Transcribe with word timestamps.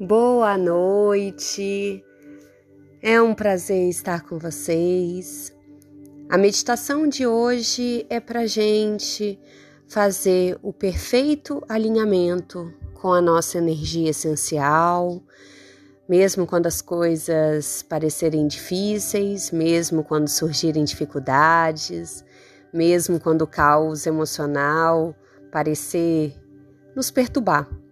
Boa 0.00 0.58
noite. 0.58 2.04
É 3.00 3.22
um 3.22 3.32
prazer 3.32 3.88
estar 3.88 4.22
com 4.22 4.40
vocês. 4.40 5.56
A 6.28 6.36
meditação 6.36 7.06
de 7.06 7.24
hoje 7.24 8.04
é 8.10 8.18
para 8.18 8.44
gente 8.44 9.38
fazer 9.86 10.58
o 10.64 10.72
perfeito 10.72 11.62
alinhamento 11.68 12.74
com 12.94 13.12
a 13.12 13.20
nossa 13.20 13.58
energia 13.58 14.10
essencial, 14.10 15.22
mesmo 16.08 16.44
quando 16.44 16.66
as 16.66 16.82
coisas 16.82 17.84
parecerem 17.84 18.48
difíceis, 18.48 19.52
mesmo 19.52 20.02
quando 20.02 20.26
surgirem 20.26 20.82
dificuldades, 20.82 22.24
mesmo 22.72 23.20
quando 23.20 23.42
o 23.42 23.46
caos 23.46 24.06
emocional 24.06 25.14
parecer 25.52 26.34
nos 26.96 27.12
perturbar. 27.12 27.83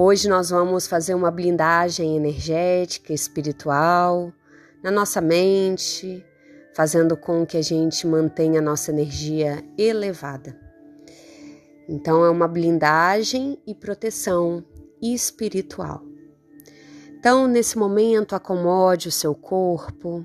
Hoje 0.00 0.28
nós 0.28 0.50
vamos 0.50 0.86
fazer 0.86 1.12
uma 1.12 1.28
blindagem 1.28 2.14
energética, 2.16 3.12
espiritual, 3.12 4.32
na 4.80 4.92
nossa 4.92 5.20
mente, 5.20 6.24
fazendo 6.72 7.16
com 7.16 7.44
que 7.44 7.56
a 7.56 7.62
gente 7.62 8.06
mantenha 8.06 8.60
a 8.60 8.62
nossa 8.62 8.92
energia 8.92 9.60
elevada. 9.76 10.56
Então, 11.88 12.24
é 12.24 12.30
uma 12.30 12.46
blindagem 12.46 13.60
e 13.66 13.74
proteção 13.74 14.64
espiritual. 15.02 16.04
Então, 17.18 17.48
nesse 17.48 17.76
momento, 17.76 18.36
acomode 18.36 19.08
o 19.08 19.12
seu 19.12 19.34
corpo, 19.34 20.24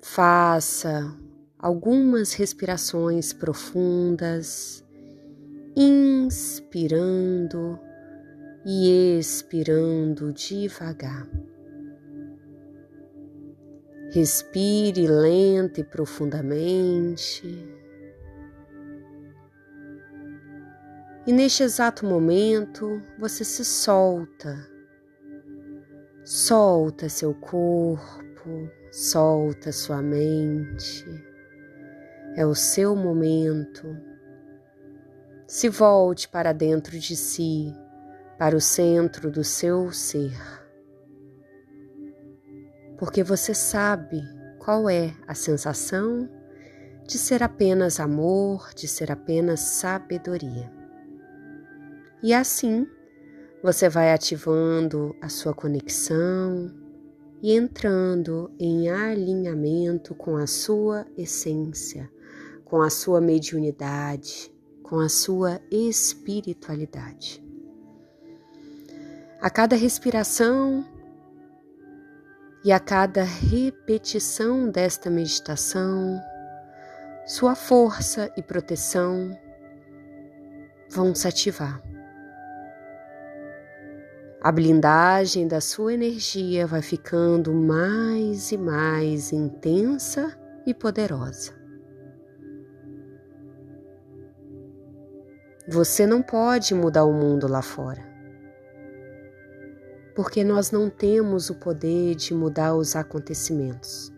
faça 0.00 1.12
algumas 1.58 2.32
respirações 2.32 3.32
profundas, 3.32 4.84
inspirando 5.74 6.56
e 8.68 9.16
expirando 9.20 10.32
devagar. 10.32 11.28
Respire 14.10 15.06
lenta 15.06 15.80
e 15.80 15.84
profundamente. 15.84 17.46
E 21.24 21.32
neste 21.32 21.62
exato 21.62 22.04
momento 22.04 23.00
você 23.16 23.44
se 23.44 23.64
solta, 23.64 24.68
solta 26.24 27.08
seu 27.08 27.34
corpo, 27.34 28.68
solta 28.90 29.70
sua 29.70 30.02
mente. 30.02 31.04
É 32.34 32.44
o 32.44 32.54
seu 32.54 32.96
momento. 32.96 33.96
Se 35.46 35.68
volte 35.68 36.28
para 36.28 36.52
dentro 36.52 36.98
de 36.98 37.14
si 37.14 37.72
para 38.38 38.56
o 38.56 38.60
centro 38.60 39.30
do 39.30 39.42
seu 39.42 39.92
ser. 39.92 40.36
Porque 42.98 43.22
você 43.22 43.54
sabe 43.54 44.22
qual 44.58 44.88
é 44.90 45.14
a 45.26 45.34
sensação 45.34 46.28
de 47.06 47.18
ser 47.18 47.42
apenas 47.42 48.00
amor, 48.00 48.74
de 48.74 48.88
ser 48.88 49.12
apenas 49.12 49.60
sabedoria. 49.60 50.70
E 52.22 52.34
assim 52.34 52.86
você 53.62 53.88
vai 53.88 54.12
ativando 54.12 55.14
a 55.20 55.28
sua 55.28 55.54
conexão 55.54 56.74
e 57.42 57.52
entrando 57.52 58.50
em 58.58 58.88
alinhamento 58.88 60.14
com 60.14 60.36
a 60.36 60.46
sua 60.46 61.06
essência, 61.16 62.10
com 62.64 62.82
a 62.82 62.90
sua 62.90 63.20
mediunidade, 63.20 64.52
com 64.82 64.98
a 64.98 65.08
sua 65.08 65.60
espiritualidade. 65.70 67.45
A 69.40 69.50
cada 69.50 69.76
respiração 69.76 70.82
e 72.64 72.72
a 72.72 72.80
cada 72.80 73.22
repetição 73.22 74.70
desta 74.70 75.10
meditação, 75.10 76.18
sua 77.26 77.54
força 77.54 78.32
e 78.34 78.42
proteção 78.42 79.38
vão 80.88 81.14
se 81.14 81.28
ativar. 81.28 81.82
A 84.40 84.50
blindagem 84.50 85.46
da 85.46 85.60
sua 85.60 85.92
energia 85.92 86.66
vai 86.66 86.80
ficando 86.80 87.52
mais 87.52 88.52
e 88.52 88.56
mais 88.56 89.32
intensa 89.32 90.34
e 90.66 90.72
poderosa. 90.72 91.52
Você 95.68 96.06
não 96.06 96.22
pode 96.22 96.74
mudar 96.74 97.04
o 97.04 97.12
mundo 97.12 97.46
lá 97.46 97.60
fora 97.60 98.15
porque 100.16 100.42
nós 100.42 100.70
não 100.70 100.88
temos 100.88 101.50
o 101.50 101.54
poder 101.56 102.14
de 102.14 102.32
mudar 102.32 102.74
os 102.74 102.96
acontecimentos, 102.96 104.10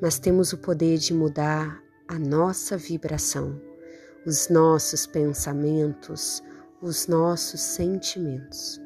mas 0.00 0.18
temos 0.18 0.52
o 0.52 0.58
poder 0.58 0.98
de 0.98 1.14
mudar 1.14 1.82
a 2.06 2.18
nossa 2.18 2.76
vibração, 2.76 3.58
os 4.26 4.50
nossos 4.50 5.06
pensamentos, 5.06 6.42
os 6.82 7.06
nossos 7.06 7.62
sentimentos. 7.62 8.78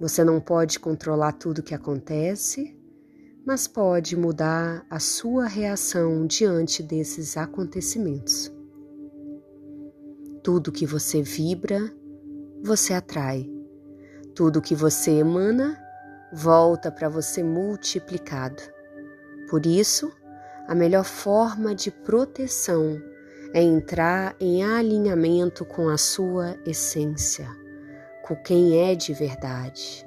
Você 0.00 0.24
não 0.24 0.40
pode 0.40 0.80
controlar 0.80 1.34
tudo 1.34 1.58
o 1.58 1.62
que 1.62 1.74
acontece, 1.74 2.76
mas 3.46 3.68
pode 3.68 4.16
mudar 4.16 4.84
a 4.90 4.98
sua 4.98 5.46
reação 5.46 6.26
diante 6.26 6.82
desses 6.82 7.36
acontecimentos. 7.36 8.52
Tudo 10.42 10.72
que 10.72 10.84
você 10.84 11.22
vibra 11.22 11.99
você 12.62 12.94
atrai. 12.94 13.50
Tudo 14.34 14.60
que 14.60 14.74
você 14.74 15.12
emana 15.12 15.78
volta 16.32 16.90
para 16.90 17.08
você 17.08 17.42
multiplicado. 17.42 18.62
Por 19.48 19.66
isso, 19.66 20.12
a 20.68 20.74
melhor 20.74 21.04
forma 21.04 21.74
de 21.74 21.90
proteção 21.90 23.02
é 23.52 23.62
entrar 23.62 24.36
em 24.38 24.62
alinhamento 24.62 25.64
com 25.64 25.88
a 25.88 25.96
sua 25.96 26.56
essência, 26.64 27.48
com 28.22 28.36
quem 28.36 28.78
é 28.78 28.94
de 28.94 29.12
verdade, 29.12 30.06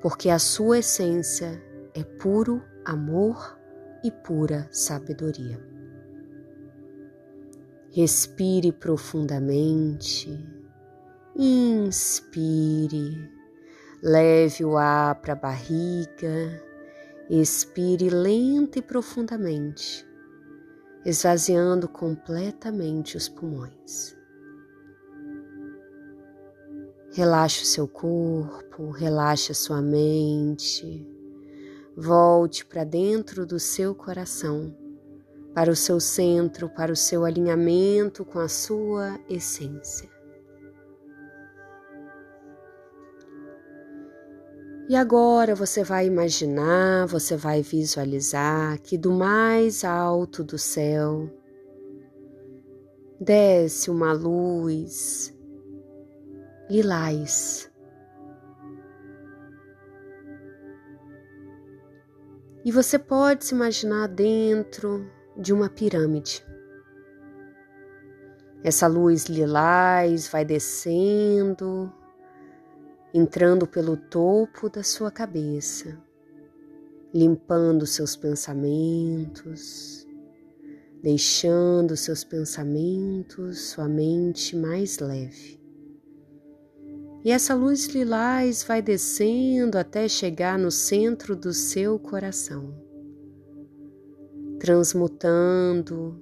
porque 0.00 0.30
a 0.30 0.38
sua 0.38 0.78
essência 0.78 1.62
é 1.94 2.02
puro 2.02 2.62
amor 2.84 3.58
e 4.02 4.10
pura 4.10 4.66
sabedoria. 4.70 5.60
Respire 7.90 8.72
profundamente 8.72 10.61
Inspire, 11.34 13.30
leve 14.02 14.66
o 14.66 14.76
ar 14.76 15.14
para 15.14 15.32
a 15.32 15.36
barriga, 15.36 16.62
expire 17.30 18.10
lenta 18.10 18.80
e 18.80 18.82
profundamente, 18.82 20.06
esvaziando 21.06 21.88
completamente 21.88 23.16
os 23.16 23.30
pulmões. 23.30 24.14
Relaxe 27.14 27.62
o 27.62 27.66
seu 27.66 27.88
corpo, 27.88 28.90
relaxe 28.90 29.52
a 29.52 29.54
sua 29.54 29.80
mente, 29.80 31.08
volte 31.96 32.66
para 32.66 32.84
dentro 32.84 33.46
do 33.46 33.58
seu 33.58 33.94
coração, 33.94 34.76
para 35.54 35.70
o 35.70 35.76
seu 35.76 35.98
centro, 35.98 36.68
para 36.68 36.92
o 36.92 36.96
seu 36.96 37.24
alinhamento 37.24 38.22
com 38.22 38.38
a 38.38 38.48
sua 38.48 39.18
essência. 39.30 40.11
E 44.88 44.96
agora 44.96 45.54
você 45.54 45.84
vai 45.84 46.06
imaginar, 46.06 47.06
você 47.06 47.36
vai 47.36 47.62
visualizar 47.62 48.80
que 48.80 48.98
do 48.98 49.12
mais 49.12 49.84
alto 49.84 50.42
do 50.42 50.58
céu 50.58 51.30
desce 53.20 53.90
uma 53.90 54.12
luz 54.12 55.32
lilás. 56.68 57.70
E 62.64 62.72
você 62.72 62.98
pode 62.98 63.44
se 63.44 63.54
imaginar 63.54 64.08
dentro 64.08 65.08
de 65.36 65.52
uma 65.52 65.68
pirâmide. 65.68 66.44
Essa 68.64 68.86
luz 68.86 69.26
lilás 69.26 70.28
vai 70.28 70.44
descendo 70.44 71.92
entrando 73.14 73.66
pelo 73.66 73.96
topo 73.96 74.70
da 74.70 74.82
sua 74.82 75.10
cabeça, 75.10 75.98
limpando 77.12 77.86
seus 77.86 78.16
pensamentos, 78.16 80.06
deixando 81.02 81.94
seus 81.94 82.24
pensamentos, 82.24 83.70
sua 83.70 83.86
mente 83.86 84.56
mais 84.56 84.98
leve. 84.98 85.60
E 87.22 87.30
essa 87.30 87.54
luz 87.54 87.86
lilás 87.86 88.64
vai 88.64 88.80
descendo 88.80 89.76
até 89.76 90.08
chegar 90.08 90.58
no 90.58 90.70
centro 90.70 91.36
do 91.36 91.52
seu 91.52 91.98
coração, 91.98 92.74
transmutando 94.58 96.18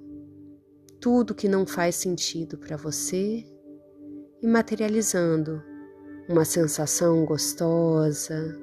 tudo 0.99 1.33
que 1.33 1.47
não 1.47 1.65
faz 1.65 1.95
sentido 1.95 2.57
para 2.57 2.75
você 2.75 3.45
e 4.41 4.47
materializando 4.47 5.70
uma 6.27 6.45
sensação 6.45 7.25
gostosa, 7.25 8.57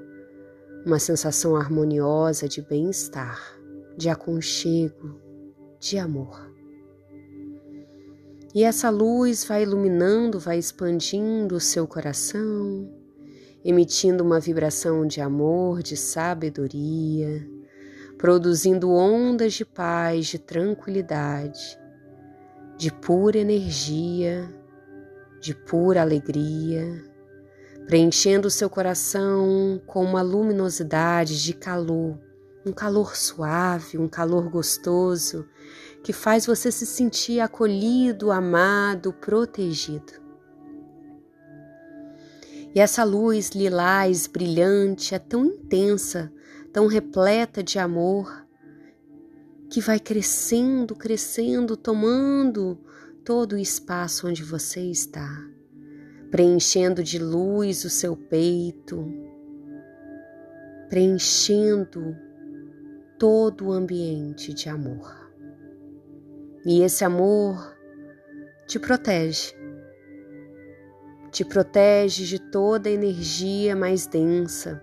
uma 0.86 0.98
sensação 0.98 1.56
harmoniosa 1.56 2.48
de 2.48 2.62
bem-estar, 2.62 3.58
de 3.96 4.08
aconchego, 4.08 5.20
de 5.80 5.98
amor. 5.98 6.48
E 8.54 8.64
essa 8.64 8.88
luz 8.88 9.44
vai 9.44 9.62
iluminando, 9.62 10.38
vai 10.38 10.58
expandindo 10.58 11.56
o 11.56 11.60
seu 11.60 11.86
coração, 11.86 12.90
emitindo 13.64 14.24
uma 14.24 14.40
vibração 14.40 15.06
de 15.06 15.20
amor, 15.20 15.82
de 15.82 15.96
sabedoria, 15.96 17.46
produzindo 18.16 18.90
ondas 18.90 19.52
de 19.52 19.64
paz, 19.64 20.26
de 20.26 20.38
tranquilidade, 20.38 21.78
de 22.76 22.90
pura 22.90 23.38
energia, 23.38 24.48
de 25.40 25.54
pura 25.54 26.00
alegria, 26.00 27.04
preenchendo 27.88 28.50
seu 28.50 28.68
coração 28.68 29.80
com 29.86 30.04
uma 30.04 30.20
luminosidade 30.20 31.42
de 31.42 31.54
calor, 31.54 32.20
um 32.66 32.70
calor 32.70 33.16
suave, 33.16 33.96
um 33.96 34.06
calor 34.06 34.50
gostoso, 34.50 35.48
que 36.04 36.12
faz 36.12 36.44
você 36.44 36.70
se 36.70 36.84
sentir 36.84 37.40
acolhido, 37.40 38.30
amado, 38.30 39.10
protegido. 39.14 40.12
E 42.74 42.78
essa 42.78 43.02
luz 43.04 43.52
lilás 43.52 44.26
brilhante 44.26 45.14
é 45.14 45.18
tão 45.18 45.46
intensa, 45.46 46.30
tão 46.70 46.88
repleta 46.88 47.62
de 47.62 47.78
amor, 47.78 48.46
que 49.70 49.80
vai 49.80 49.98
crescendo, 49.98 50.94
crescendo, 50.94 51.74
tomando 51.74 52.78
todo 53.24 53.54
o 53.54 53.58
espaço 53.58 54.28
onde 54.28 54.42
você 54.42 54.80
está, 54.80 55.42
preenchendo 56.30 57.02
de 57.02 57.18
luz 57.18 57.84
o 57.84 57.90
seu 57.90 58.16
peito, 58.16 59.04
preenchendo 60.88 62.16
todo 63.18 63.68
o 63.68 63.72
ambiente 63.72 64.52
de 64.52 64.68
amor. 64.68 65.30
E 66.66 66.82
esse 66.82 67.04
amor 67.04 67.76
te 68.66 68.78
protege, 68.78 69.54
te 71.30 71.44
protege 71.44 72.24
de 72.24 72.38
toda 72.38 72.88
a 72.88 72.92
energia 72.92 73.74
mais 73.74 74.06
densa. 74.06 74.82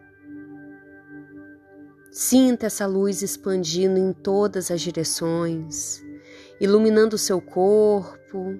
Sinta 2.12 2.68
essa 2.68 2.88
luz 2.88 3.22
expandindo 3.22 4.00
em 4.00 4.14
todas 4.14 4.72
as 4.72 4.82
direções, 4.82 6.02
iluminando 6.60 7.16
o 7.16 7.20
seu 7.20 7.42
corpo, 7.42 8.58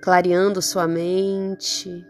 clareando 0.00 0.62
sua 0.62 0.88
mente, 0.88 2.04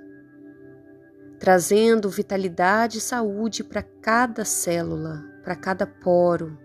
trazendo 1.41 2.09
vitalidade 2.09 2.99
e 2.99 3.01
saúde 3.01 3.65
para 3.65 3.83
cada 3.83 4.45
célula, 4.45 5.25
para 5.43 5.57
cada 5.57 5.87
poro. 5.87 6.57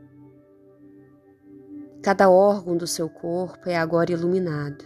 Cada 2.03 2.29
órgão 2.29 2.77
do 2.77 2.85
seu 2.85 3.09
corpo 3.09 3.67
é 3.69 3.75
agora 3.75 4.11
iluminado. 4.11 4.85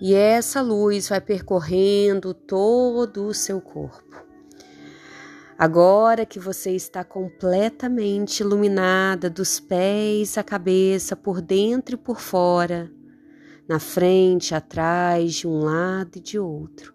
E 0.00 0.14
essa 0.14 0.62
luz 0.62 1.08
vai 1.08 1.20
percorrendo 1.20 2.32
todo 2.32 3.26
o 3.26 3.34
seu 3.34 3.60
corpo. 3.60 4.16
Agora 5.58 6.24
que 6.24 6.38
você 6.38 6.70
está 6.70 7.02
completamente 7.02 8.40
iluminada 8.40 9.28
dos 9.28 9.58
pés 9.58 10.38
à 10.38 10.44
cabeça, 10.44 11.16
por 11.16 11.42
dentro 11.42 11.96
e 11.96 11.98
por 11.98 12.20
fora, 12.20 12.88
na 13.68 13.78
frente, 13.78 14.54
atrás, 14.54 15.34
de 15.34 15.46
um 15.46 15.58
lado 15.58 16.16
e 16.16 16.20
de 16.20 16.38
outro, 16.38 16.94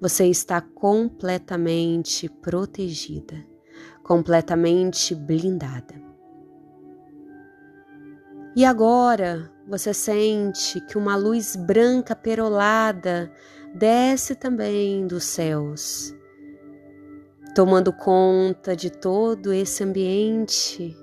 você 0.00 0.26
está 0.26 0.60
completamente 0.60 2.28
protegida, 2.28 3.46
completamente 4.02 5.14
blindada. 5.14 5.94
E 8.54 8.64
agora 8.64 9.50
você 9.66 9.94
sente 9.94 10.80
que 10.82 10.98
uma 10.98 11.16
luz 11.16 11.56
branca 11.56 12.14
perolada 12.14 13.32
desce 13.74 14.34
também 14.34 15.06
dos 15.06 15.24
céus, 15.24 16.14
tomando 17.54 17.92
conta 17.92 18.76
de 18.76 18.90
todo 18.90 19.52
esse 19.52 19.82
ambiente 19.84 20.96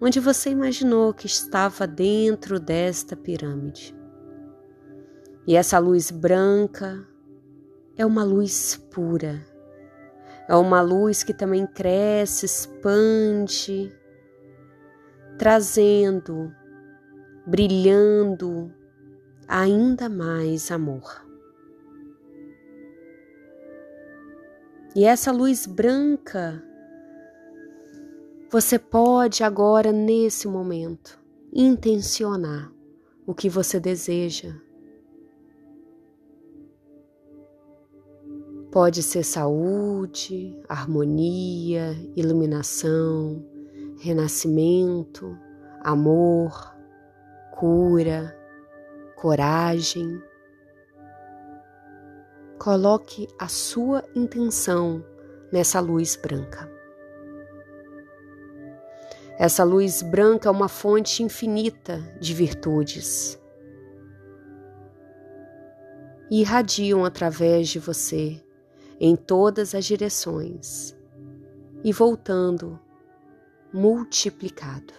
onde 0.00 0.20
você 0.20 0.50
imaginou 0.50 1.12
que 1.12 1.26
estava 1.26 1.86
dentro 1.86 2.60
desta 2.60 3.16
pirâmide. 3.16 3.97
E 5.48 5.56
essa 5.56 5.78
luz 5.78 6.10
branca 6.10 7.02
é 7.96 8.04
uma 8.04 8.22
luz 8.22 8.76
pura, 8.76 9.42
é 10.46 10.54
uma 10.54 10.82
luz 10.82 11.24
que 11.24 11.32
também 11.32 11.66
cresce, 11.66 12.44
expande, 12.44 13.90
trazendo 15.38 16.54
brilhando 17.46 18.70
ainda 19.48 20.10
mais 20.10 20.70
amor. 20.70 21.26
E 24.94 25.06
essa 25.06 25.32
luz 25.32 25.64
branca, 25.64 26.62
você 28.50 28.78
pode 28.78 29.42
agora, 29.42 29.92
nesse 29.92 30.46
momento, 30.46 31.18
intencionar 31.50 32.70
o 33.26 33.34
que 33.34 33.48
você 33.48 33.80
deseja. 33.80 34.67
Pode 38.70 39.02
ser 39.02 39.24
saúde, 39.24 40.54
harmonia, 40.68 41.96
iluminação, 42.14 43.44
renascimento, 44.00 45.36
amor 45.82 46.78
cura, 47.58 48.38
coragem. 49.16 50.22
Coloque 52.56 53.26
a 53.36 53.48
sua 53.48 54.04
intenção 54.14 55.04
nessa 55.52 55.80
luz 55.80 56.14
branca. 56.14 56.70
Essa 59.36 59.64
luz 59.64 60.02
branca 60.02 60.48
é 60.48 60.52
uma 60.52 60.68
fonte 60.68 61.22
infinita 61.22 61.98
de 62.20 62.32
virtudes 62.32 63.40
e 66.30 66.40
irradiam 66.40 67.04
através 67.04 67.68
de 67.68 67.80
você 67.80 68.40
em 69.00 69.14
todas 69.14 69.74
as 69.74 69.84
direções 69.84 70.96
e 71.84 71.92
voltando 71.92 72.78
multiplicado. 73.72 74.94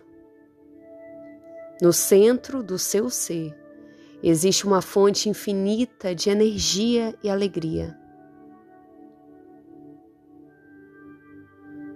No 1.82 1.91
centro 1.91 2.62
do 2.62 2.77
seu 2.77 3.10
ser 3.10 3.58
existe 4.22 4.65
uma 4.65 4.82
fonte 4.82 5.29
infinita 5.29 6.13
de 6.13 6.29
energia 6.29 7.15
e 7.24 7.29
alegria. 7.29 7.98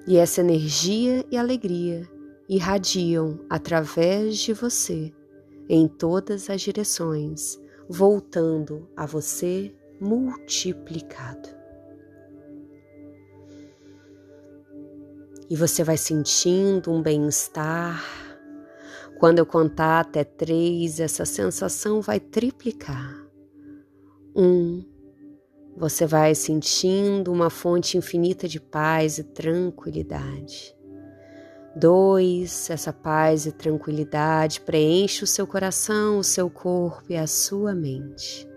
E 0.05 0.17
essa 0.17 0.41
energia 0.41 1.25
e 1.31 1.37
alegria 1.37 2.09
irradiam 2.47 3.39
através 3.49 4.37
de 4.37 4.53
você 4.53 5.13
em 5.69 5.87
todas 5.87 6.49
as 6.49 6.61
direções, 6.61 7.59
voltando 7.89 8.89
a 8.97 9.05
você 9.05 9.73
multiplicado. 9.99 11.62
E 15.53 15.55
você 15.55 15.83
vai 15.83 15.97
sentindo 15.97 16.91
um 16.91 16.99
bem-estar 16.99 18.03
quando 19.19 19.37
eu 19.37 19.45
contar 19.45 19.99
até 19.99 20.23
três, 20.23 20.99
essa 20.99 21.25
sensação 21.25 22.01
vai 22.01 22.19
triplicar. 22.19 23.23
Um, 24.35 24.83
você 25.77 26.07
vai 26.07 26.33
sentindo 26.33 27.31
uma 27.31 27.51
fonte 27.51 27.99
infinita 27.99 28.47
de 28.47 28.59
paz 28.59 29.19
e 29.19 29.23
tranquilidade. 29.25 30.75
Dois, 31.75 32.67
essa 32.71 32.91
paz 32.91 33.45
e 33.45 33.51
tranquilidade 33.51 34.59
preenche 34.59 35.23
o 35.23 35.27
seu 35.27 35.45
coração, 35.45 36.17
o 36.17 36.23
seu 36.23 36.49
corpo 36.49 37.11
e 37.11 37.15
a 37.15 37.27
sua 37.27 37.75
mente. 37.75 38.49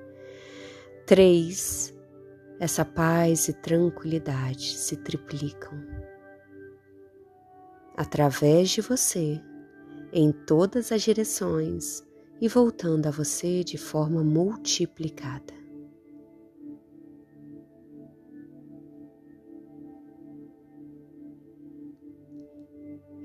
Três, 1.05 1.93
essa 2.59 2.87
paz 2.87 3.49
e 3.49 3.53
tranquilidade 3.53 4.79
se 4.79 4.97
triplicam 4.97 5.96
através 7.97 8.71
de 8.71 8.81
você 8.81 9.41
em 10.13 10.31
todas 10.31 10.93
as 10.93 11.03
direções 11.03 12.05
e 12.41 12.49
voltando 12.49 13.07
a 13.07 13.11
você 13.11 13.65
de 13.65 13.79
forma 13.79 14.23
multiplicada. 14.23 15.55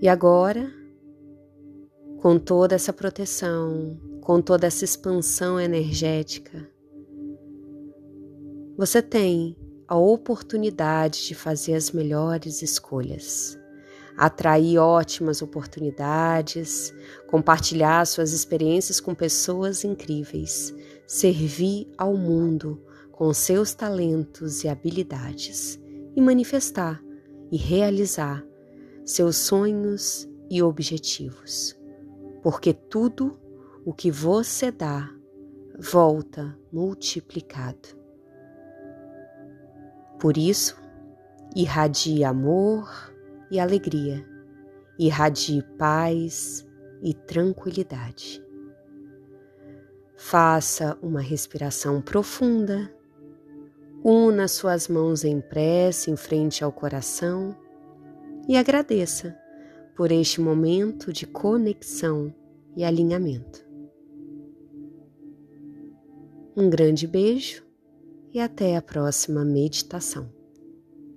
E 0.02 0.10
agora, 0.10 0.74
com 2.18 2.40
toda 2.40 2.74
essa 2.74 2.92
proteção, 2.92 4.00
com 4.22 4.42
toda 4.42 4.66
essa 4.66 4.84
expansão 4.84 5.60
energética, 5.60 6.68
você 8.76 9.00
tem 9.00 9.56
a 9.88 9.96
oportunidade 9.96 11.28
de 11.28 11.36
fazer 11.36 11.76
as 11.76 11.92
melhores 11.92 12.64
escolhas, 12.64 13.60
atrair 14.18 14.78
ótimas 14.78 15.42
oportunidades, 15.42 16.94
compartilhar 17.28 18.06
suas 18.06 18.34
experiências 18.34 19.00
com 19.00 19.16
pessoas 19.16 19.84
incríveis, 19.84 20.74
servir 21.08 21.90
ao 21.98 22.16
mundo 22.16 22.82
com 23.12 23.34
seus 23.34 23.74
talentos 23.74 24.64
e 24.64 24.68
habilidades 24.68 25.80
e 26.16 26.22
manifestar 26.22 27.02
e 27.52 27.58
realizar 27.58 28.44
seus 29.06 29.38
sonhos 29.38 30.28
e 30.50 30.62
objetivos. 30.62 31.78
Porque 32.42 32.74
tudo 32.74 33.40
o 33.86 33.94
que 33.94 34.10
você 34.12 34.72
dá 34.72 35.10
volta 35.78 36.58
multiplicado. 36.72 37.90
Por 40.20 40.38
isso, 40.38 40.80
irradie 41.56 42.24
amor 42.24 43.11
e 43.52 43.60
alegria, 43.60 44.26
irradie 44.98 45.62
paz 45.78 46.66
e 47.04 47.14
tranquilidade. 47.14 48.42
Faça 50.16 50.98
uma 51.02 51.20
respiração 51.20 52.02
profunda, 52.02 52.90
una 54.04 54.48
suas 54.48 54.88
mãos 54.88 55.24
em 55.24 55.42
prece 55.42 56.10
em 56.10 56.16
frente 56.16 56.64
ao 56.64 56.72
coração 56.72 57.56
e 58.48 58.56
agradeça 58.56 59.38
por 59.96 60.12
este 60.12 60.40
momento 60.40 61.12
de 61.12 61.28
conexão 61.28 62.34
e 62.76 62.84
alinhamento. 62.84 63.66
Um 66.56 66.70
grande 66.70 67.06
beijo 67.06 67.64
e 68.34 68.40
até 68.40 68.76
a 68.78 68.82
próxima 68.82 69.44
meditação. 69.44 70.41